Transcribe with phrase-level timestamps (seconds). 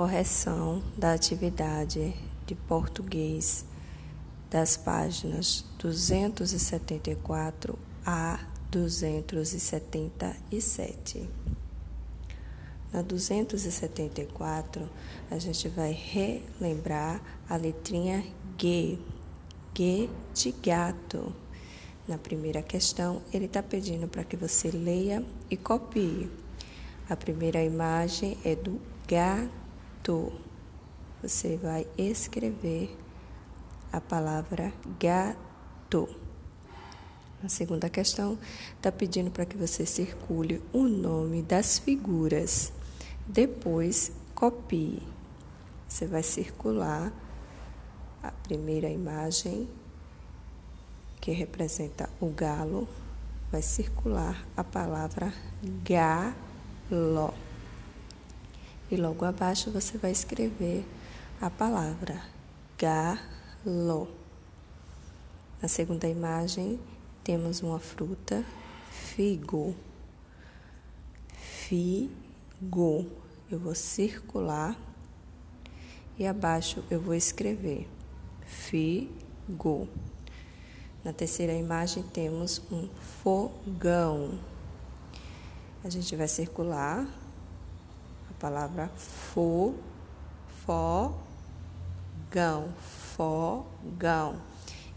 [0.00, 2.14] correção da atividade
[2.46, 3.66] de português
[4.48, 8.40] das páginas 274 a
[8.70, 11.28] 277.
[12.90, 14.88] Na 274,
[15.30, 18.24] a gente vai relembrar a letrinha
[18.58, 18.98] G,
[19.76, 21.30] G de gato.
[22.08, 26.30] Na primeira questão, ele está pedindo para que você leia e copie.
[27.06, 29.59] A primeira imagem é do gato.
[31.22, 32.96] Você vai escrever
[33.92, 36.08] a palavra gato.
[37.44, 38.38] A segunda questão
[38.76, 42.72] está pedindo para que você circule o nome das figuras.
[43.26, 45.02] Depois, copie.
[45.88, 47.12] Você vai circular
[48.22, 49.68] a primeira imagem,
[51.20, 52.88] que representa o galo,
[53.50, 55.32] vai circular a palavra
[55.84, 57.49] galo.
[58.90, 60.84] E logo abaixo você vai escrever
[61.40, 62.22] a palavra
[62.76, 64.08] galo.
[65.62, 66.80] Na segunda imagem,
[67.22, 68.44] temos uma fruta,
[68.90, 69.76] figo.
[71.32, 73.06] Figo.
[73.50, 74.76] Eu vou circular
[76.18, 77.88] e abaixo eu vou escrever
[78.50, 79.88] figo.
[81.02, 82.88] Na terceira imagem temos um
[83.22, 84.38] fogão.
[85.82, 87.06] A gente vai circular
[88.40, 89.74] palavra fo,
[90.64, 91.14] fogão,
[93.14, 94.36] fogão.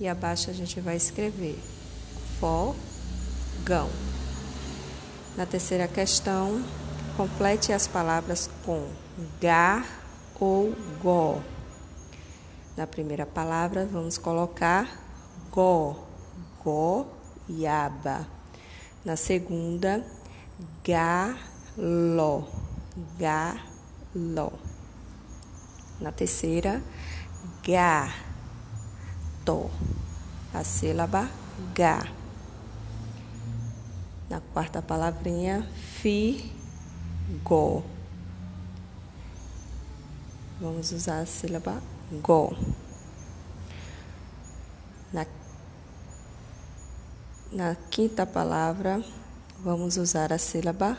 [0.00, 1.58] E abaixo a gente vai escrever
[2.40, 3.88] fogão.
[5.36, 6.64] Na terceira questão,
[7.16, 8.88] complete as palavras com
[9.40, 9.84] ga
[10.40, 11.42] ou go.
[12.76, 14.88] Na primeira palavra, vamos colocar
[15.50, 15.96] go,
[16.62, 18.26] goiaba.
[19.04, 20.04] Na segunda,
[20.84, 22.46] galo,
[23.18, 24.52] galo.
[26.00, 26.82] Na terceira,
[27.62, 28.10] gato.
[30.52, 31.28] A sílaba
[31.74, 32.06] ga.
[34.28, 35.62] Na quarta palavrinha,
[36.00, 37.84] figo.
[40.60, 41.82] Vamos usar a sílaba
[42.22, 42.56] go.
[45.12, 45.26] Na,
[47.52, 49.02] na quinta palavra,
[49.62, 50.96] vamos usar a sílaba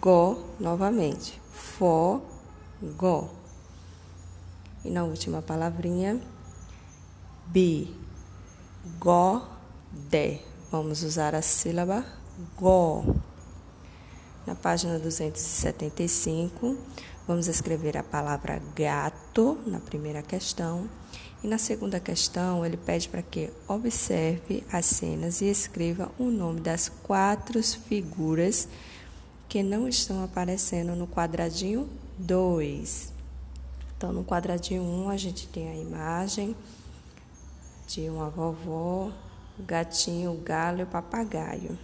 [0.00, 1.40] go novamente.
[1.52, 2.22] Fo,
[2.96, 3.30] go.
[4.84, 6.20] E na última palavrinha,
[7.46, 7.94] bi,
[8.98, 9.42] go,
[9.92, 10.38] de.
[10.70, 12.04] Vamos usar a sílaba
[12.56, 13.16] go.
[14.46, 16.76] Na página 275,
[17.26, 20.88] vamos escrever a palavra gato na primeira questão.
[21.42, 26.60] E na segunda questão, ele pede para que observe as cenas e escreva o nome
[26.60, 28.68] das quatro figuras
[29.48, 33.12] que não estão aparecendo no quadradinho 2.
[33.96, 36.54] Então, no quadradinho 1, um, a gente tem a imagem
[37.86, 39.10] de uma vovó,
[39.58, 41.78] o gatinho, o galo e o papagaio.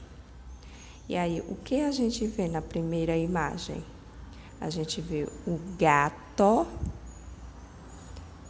[1.09, 3.83] E aí, o que a gente vê na primeira imagem?
[4.61, 6.67] A gente vê o gato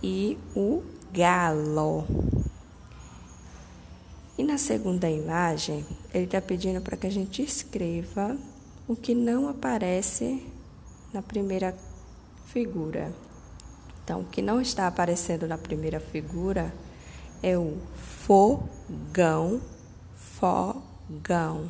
[0.02, 2.06] e o galo.
[4.36, 8.36] E na segunda imagem, ele está pedindo para que a gente escreva
[8.86, 10.46] o que não aparece
[11.12, 11.76] na primeira
[12.46, 13.12] figura.
[14.04, 16.74] Então, o que não está aparecendo na primeira figura
[17.42, 17.78] é o
[18.26, 19.60] fogão,
[20.16, 21.68] fogão.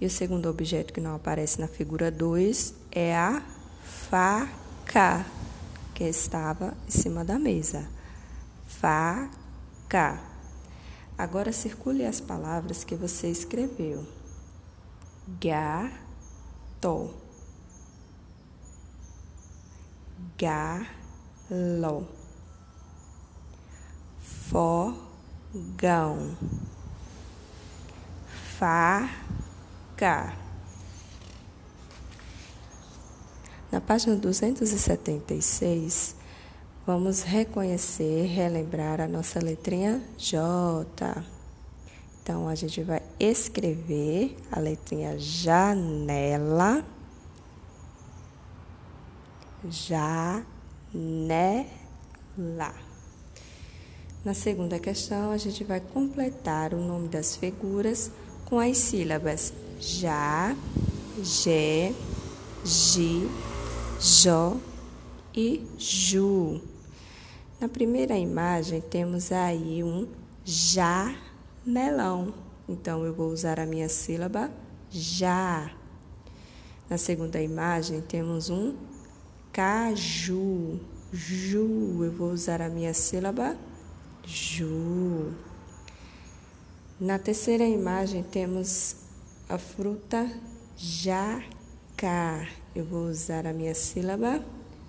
[0.00, 3.42] E o segundo objeto que não aparece na figura 2 é a
[3.82, 5.26] faca,
[5.94, 7.88] que estava em cima da mesa.
[8.68, 10.20] Faca.
[11.16, 14.17] Agora circule as palavras que você escreveu.
[15.40, 17.14] Gato.
[20.38, 22.08] Galo.
[24.48, 26.36] Fogão.
[28.58, 30.34] Faca.
[33.70, 36.16] Na página 276,
[36.86, 40.86] vamos reconhecer, relembrar a nossa letrinha J.
[42.28, 46.84] Então, a gente vai escrever a letrinha janela,
[49.66, 50.44] janela.
[54.22, 58.10] Na segunda questão, a gente vai completar o nome das figuras
[58.44, 60.54] com as sílabas já,
[61.22, 61.94] Gé,
[62.62, 63.26] Gi,
[63.98, 64.54] Jó
[65.34, 66.60] e Ju.
[67.58, 70.06] Na primeira imagem temos aí um
[71.68, 72.32] jamelão.
[72.66, 74.50] Então eu vou usar a minha sílaba
[74.90, 75.70] já.
[76.88, 78.74] Na segunda imagem, temos um
[79.52, 80.80] caju.
[81.12, 83.56] Ju, eu vou usar a minha sílaba
[84.24, 85.32] ju.
[86.98, 88.96] Na terceira imagem, temos
[89.48, 90.30] a fruta
[90.76, 92.46] jacá.
[92.74, 94.42] Eu vou usar a minha sílaba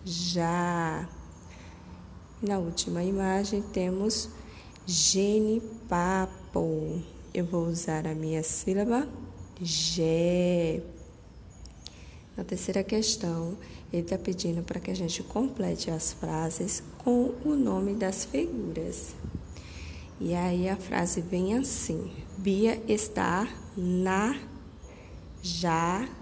[0.05, 1.07] já.
[2.41, 4.29] Na última imagem, temos
[4.89, 6.99] genipapo.
[7.31, 9.07] Eu vou usar a minha sílaba
[9.61, 10.81] Gé.
[12.35, 13.55] Na terceira questão,
[13.93, 19.13] ele está pedindo para que a gente complete as frases com o nome das figuras.
[20.19, 23.47] E aí a frase vem assim: Bia está
[23.77, 24.39] na
[25.43, 26.17] janela.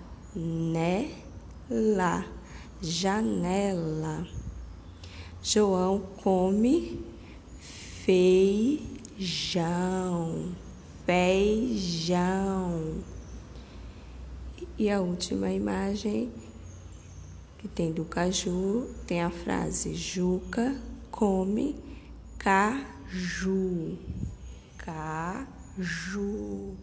[2.81, 4.27] Janela.
[5.41, 7.16] João come
[9.17, 10.55] feijão.
[11.05, 13.03] Feijão.
[14.77, 16.31] E a última imagem
[17.57, 20.73] que tem do caju tem a frase Juca
[21.11, 21.75] come
[22.39, 23.97] caju.
[24.77, 26.77] Caju.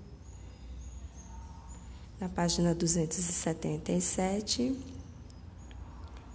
[2.21, 4.79] Na página 277,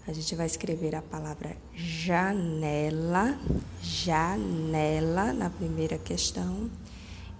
[0.07, 3.37] a gente vai escrever a palavra janela,
[3.81, 6.69] janela na primeira questão.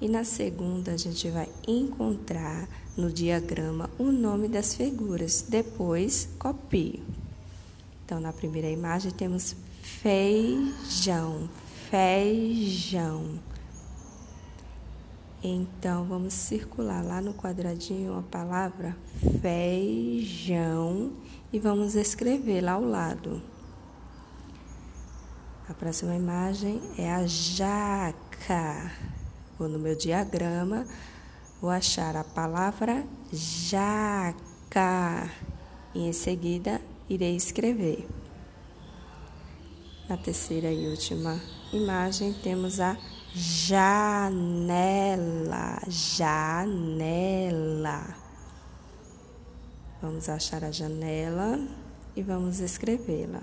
[0.02, 5.46] E na segunda, a gente vai encontrar no diagrama o nome das figuras.
[5.48, 7.02] Depois, copio.
[8.06, 11.50] Então, na primeira imagem, temos feijão,
[11.90, 13.40] feijão.
[15.42, 18.94] Então, vamos circular lá no quadradinho a palavra
[19.42, 21.14] feijão
[21.54, 23.42] e vamos escrever lá ao lado.
[25.70, 28.92] A próxima imagem é a jaca.
[29.58, 30.86] Vou no meu diagrama,
[31.62, 35.30] vou achar a palavra jaca
[35.96, 38.06] e em seguida irei escrever.
[40.10, 41.40] Na terceira e última
[41.72, 42.98] imagem temos a
[43.36, 44.30] janela,
[45.88, 46.70] janela.
[50.02, 51.60] Vamos achar a janela
[52.16, 53.42] e vamos escrevê-la.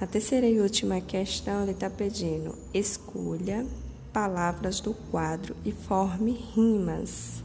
[0.00, 3.66] Na terceira e última questão, ele está pedindo: escolha
[4.12, 7.42] palavras do quadro e forme rimas.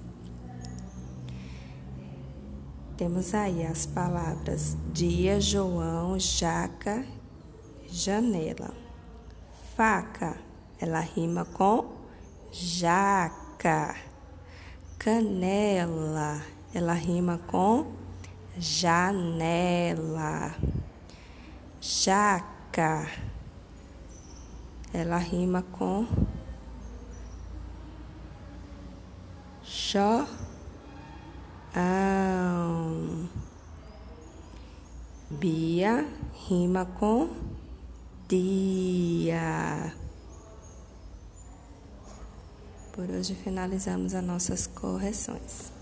[2.97, 7.03] Temos aí as palavras dia, João, jaca,
[7.87, 8.80] janela.
[9.75, 10.38] Faca,
[10.79, 11.95] ela rima com
[12.51, 13.95] jaca.
[15.00, 16.41] Canela,
[16.73, 17.94] ela rima com
[18.57, 20.53] janela.
[21.79, 23.07] Jaca,
[24.94, 26.06] ela rima com
[29.63, 30.27] João.
[35.29, 36.06] Bia
[36.47, 37.50] rima com
[38.31, 39.93] dia.
[42.93, 45.80] Por hoje finalizamos as nossas correções.